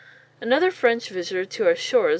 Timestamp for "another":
0.41-0.71